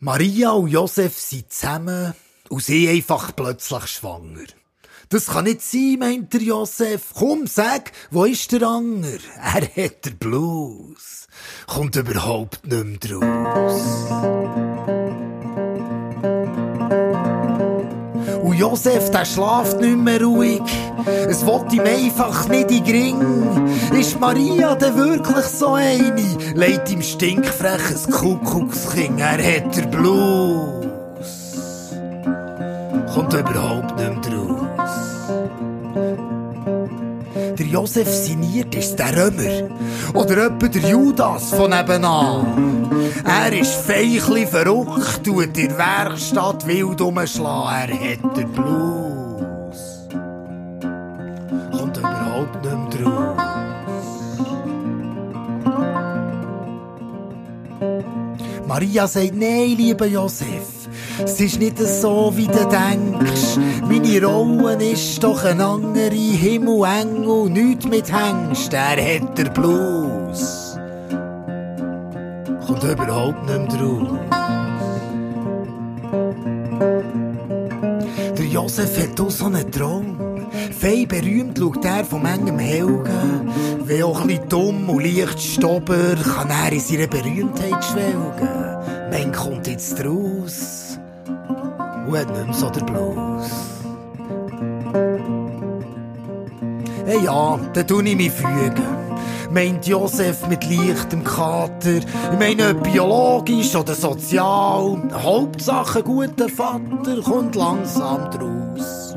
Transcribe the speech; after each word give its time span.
Maria 0.00 0.50
und 0.50 0.68
Josef 0.68 1.18
sind 1.18 1.52
zusammen 1.52 2.14
und 2.48 2.62
sie 2.62 2.88
einfach 2.88 3.34
plötzlich 3.34 3.86
schwanger. 3.86 4.46
Das 5.08 5.26
kann 5.26 5.44
nicht 5.44 5.62
sein, 5.62 5.96
meint 5.98 6.32
der 6.32 6.42
Josef. 6.42 7.12
Komm, 7.14 7.46
sag, 7.46 7.92
wo 8.10 8.24
ist 8.24 8.50
der 8.52 8.62
Anger? 8.62 9.18
Er 9.36 9.62
hat 9.62 10.04
der 10.04 10.10
Blues. 10.10 11.28
Kommt 11.66 11.96
überhaupt 11.96 12.66
nicht 12.66 13.10
mehr 13.10 13.20
draus. 13.20 15.03
Josef, 18.54 19.10
der 19.10 19.24
schlaft 19.24 19.80
nicht 19.80 19.96
mehr 19.96 20.22
ruhig. 20.22 20.62
Es 21.28 21.44
will 21.44 21.64
ihm 21.72 21.82
einfach 21.82 22.48
nicht 22.48 22.70
in 22.70 22.84
den 22.84 22.94
Ring. 22.94 23.98
Ist 23.98 24.18
Maria 24.20 24.74
denn 24.74 24.96
wirklich 24.96 25.44
so 25.44 25.74
eine? 25.74 26.22
Leit 26.54 26.90
ihm 26.90 27.02
stinkfreches 27.02 28.08
Kuckuckskind, 28.10 29.20
er 29.20 29.38
hat 29.38 29.76
der 29.76 29.86
Blues. 29.86 30.86
Kommt 33.12 33.32
überhaupt 33.34 33.96
nicht 33.96 34.30
mehr 34.30 34.38
raus. 34.38 34.83
Josef 37.74 38.08
signiert 38.08 38.72
ist 38.76 38.94
der 39.00 39.16
Römer. 39.16 39.68
Oder 40.14 40.46
etwa 40.46 40.68
der 40.68 40.90
Judas 40.90 41.50
von 41.50 41.70
nebenan. 41.70 42.88
Er 43.24 43.52
ist 43.52 43.74
feichli 43.74 44.46
verrückt, 44.46 45.24
tut 45.24 45.58
in 45.58 45.70
der 45.70 45.76
Werkstatt 45.76 46.68
wild 46.68 47.00
umschlagen. 47.00 47.98
Er 48.00 48.12
hat 48.12 48.36
den 48.36 48.52
Blues. 48.52 50.06
Kommt 51.76 51.96
überhaupt 51.96 52.62
nicht 52.62 53.00
mehr 53.00 53.12
raus. 53.12 53.54
Maria 58.68 59.08
sagt, 59.08 59.34
nein, 59.34 59.74
lieber 59.76 60.06
Josef, 60.06 60.73
es 61.24 61.40
ist 61.40 61.58
nicht 61.58 61.78
so, 61.78 62.32
wie 62.34 62.46
du 62.46 62.68
denkst. 62.68 63.58
Meine 63.88 64.24
Rolle 64.24 64.90
ist 64.90 65.22
doch 65.22 65.44
ein 65.44 65.60
andere 65.60 66.10
Himmel, 66.10 66.84
Engel, 66.84 67.50
nichts 67.50 67.86
mit 67.86 68.12
Hengst, 68.12 68.72
er 68.72 68.96
hat 68.96 69.38
der 69.38 69.50
Blues. 69.50 70.76
Kommt 72.66 72.84
überhaupt 72.84 73.46
nicht 73.46 73.72
mehr 73.72 73.80
raus. 73.80 74.18
Der 78.36 78.46
Josef 78.46 79.02
hat 79.02 79.20
auch 79.20 79.30
so 79.30 79.46
einen 79.46 79.70
Traum. 79.70 80.48
Fei 80.78 81.06
berühmt 81.06 81.58
schaut 81.58 81.84
er 81.84 82.04
vom 82.04 82.24
engem 82.26 82.58
Helgen. 82.58 83.50
Wie 83.84 84.02
auch 84.02 84.20
ein 84.20 84.28
bisschen 84.28 84.48
dumm 84.48 84.88
und 84.88 85.04
leicht 85.04 85.40
stobber, 85.40 86.14
kann 86.16 86.50
er 86.50 86.72
in 86.72 86.80
seiner 86.80 87.06
Berühmtheit 87.06 87.84
schwelgen. 87.84 89.10
Mein 89.10 89.32
kommt 89.32 89.66
jetzt 89.66 90.02
raus 90.04 90.98
und 92.06 92.18
hat 92.18 92.28
nicht 92.30 92.46
mehr 92.46 92.54
so 92.54 92.70
der 92.70 92.84
Blues. 92.84 93.50
Hey 97.06 97.22
ja, 97.24 97.58
dann 97.72 97.86
tue 97.86 98.02
ich 98.04 98.16
mich 98.16 98.32
fügen. 98.32 99.04
Meint 99.50 99.86
Josef 99.86 100.48
mit 100.48 100.64
leichtem 100.68 101.22
Kater. 101.22 101.98
Ich 101.98 102.38
meine, 102.38 102.74
biologisch 102.74 103.76
oder 103.76 103.94
sozial. 103.94 105.02
Hauptsache 105.12 106.02
guter 106.02 106.48
Vater 106.48 107.22
kommt 107.22 107.54
langsam 107.54 108.30
draus. 108.30 109.16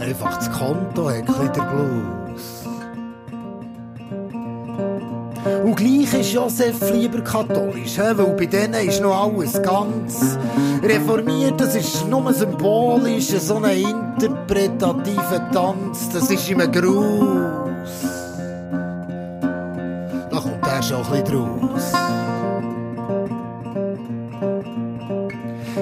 Einfach 0.00 0.38
das 0.38 0.50
Konto 0.50 1.10
hat 1.10 1.56
der 1.56 1.62
Blues. 1.62 2.21
Und 5.44 5.74
gleich 5.74 6.14
ist 6.14 6.32
Josef 6.32 6.90
lieber 6.92 7.20
katholisch, 7.20 7.98
weil 7.98 8.14
bei 8.14 8.46
denen 8.46 8.88
ist 8.88 9.00
noch 9.00 9.24
alles 9.24 9.60
ganz 9.62 10.38
reformiert. 10.82 11.60
Das 11.60 11.74
ist 11.74 12.06
nur 12.08 12.32
symbolisch, 12.32 13.28
so 13.28 13.56
ein 13.56 13.84
interpretativer 13.84 15.50
Tanz. 15.52 16.08
Das 16.12 16.30
ist 16.30 16.48
ihm 16.48 16.60
ein 16.60 16.70
Gruß. 16.70 17.90
Da 20.30 20.40
kommt 20.40 20.66
er 20.66 20.82
schon 20.82 21.04
ein 21.04 21.10
bisschen 21.10 21.24
draus. 21.24 21.92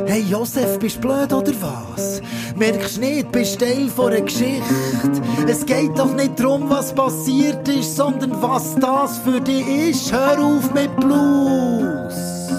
Hey 0.06 0.22
Josef, 0.22 0.78
bist 0.78 0.96
du 0.96 1.00
blöd 1.00 1.32
oder 1.32 1.52
was? 1.60 2.22
Merkst 2.60 3.00
nicht, 3.00 3.32
bist 3.32 3.58
Teil 3.58 3.88
von 3.88 4.12
einer 4.12 4.20
Geschichte. 4.20 4.74
Es 5.48 5.64
geht 5.64 5.98
doch 5.98 6.12
nicht 6.12 6.38
darum, 6.38 6.68
was 6.68 6.94
passiert 6.94 7.66
ist, 7.66 7.96
sondern 7.96 8.32
was 8.42 8.74
das 8.74 9.16
für 9.16 9.40
dich 9.40 9.66
ist. 9.66 10.12
Hör 10.12 10.38
auf 10.38 10.70
mit 10.74 10.94
Blues. 10.96 12.50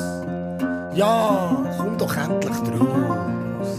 Ja, 0.96 1.56
komm 1.78 2.00
doch 2.00 2.18
endlich 2.18 2.58
draus. 2.64 3.78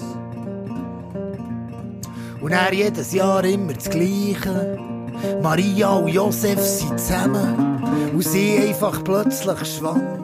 Und 2.41 2.53
er 2.53 2.72
jedes 2.72 3.12
Jahr 3.12 3.44
immer 3.44 3.72
das 3.72 3.91
Gleiche. 3.91 4.78
Maria 5.43 5.91
und 5.91 6.06
Josef 6.06 6.61
sind 6.61 7.00
zusammen 7.00 7.82
und 8.12 8.22
sie 8.22 8.59
einfach 8.69 9.03
plötzlich 9.03 9.77
schwanger. 9.77 10.21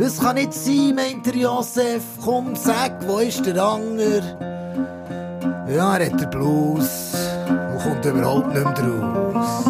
Das 0.00 0.18
kann 0.18 0.34
nicht 0.34 0.54
sein, 0.54 0.96
meint 0.96 1.24
der 1.24 1.36
Josef. 1.36 2.02
Komm, 2.20 2.56
sag, 2.56 3.06
wo 3.06 3.18
ist 3.18 3.46
der 3.46 3.62
Anger? 3.62 4.53
Ja, 5.74 5.96
er 5.96 6.06
hat 6.06 6.20
den 6.20 6.30
Blues 6.30 7.16
und 7.48 7.82
kommt 7.82 8.04
überhaupt 8.04 8.54
nicht 8.54 8.64
mehr 8.64 8.74
draus. 8.74 9.66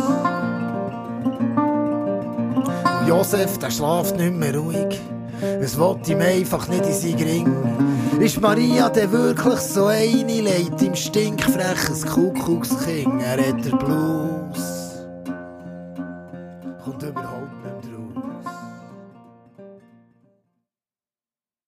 Und 3.00 3.08
Josef, 3.08 3.56
der 3.56 3.70
schlaft 3.70 4.14
nicht 4.18 4.34
mehr 4.34 4.54
ruhig. 4.54 5.00
Es 5.62 5.78
will 5.78 5.96
ihm 6.06 6.20
einfach 6.20 6.68
nicht 6.68 6.84
in 6.84 6.92
sein 6.92 7.26
Ring. 7.26 8.20
Ist 8.20 8.38
Maria 8.38 8.90
denn 8.90 9.12
wirklich 9.12 9.60
so 9.60 9.86
eine, 9.86 10.42
legt 10.42 10.82
ihm 10.82 10.94
stinkfreches 10.94 12.04
Kuckuckskind, 12.04 13.22
er 13.22 13.48
hat 13.48 13.64
den 13.64 13.78
Blues. 13.78 14.43